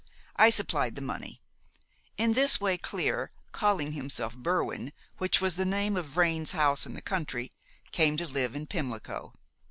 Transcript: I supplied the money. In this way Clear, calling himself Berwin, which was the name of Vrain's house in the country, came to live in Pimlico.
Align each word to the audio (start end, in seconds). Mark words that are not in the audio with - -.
I 0.35 0.49
supplied 0.49 0.95
the 0.95 1.01
money. 1.01 1.43
In 2.17 2.33
this 2.33 2.59
way 2.59 2.75
Clear, 2.75 3.29
calling 3.51 3.91
himself 3.91 4.35
Berwin, 4.35 4.93
which 5.19 5.39
was 5.39 5.57
the 5.57 5.63
name 5.63 5.95
of 5.95 6.07
Vrain's 6.07 6.53
house 6.53 6.87
in 6.87 6.95
the 6.95 7.03
country, 7.03 7.51
came 7.91 8.17
to 8.17 8.25
live 8.25 8.55
in 8.55 8.65
Pimlico. 8.65 9.35